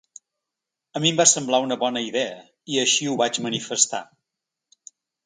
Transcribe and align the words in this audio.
A 0.99 1.01
mi 1.03 1.11
em 1.13 1.19
va 1.19 1.27
semblar 1.31 1.59
una 1.65 1.77
bona 1.83 2.03
idea 2.05 2.39
i 2.77 2.79
així 2.85 3.11
ho 3.13 3.19
vaig 3.21 3.39
manifestar. 3.49 4.01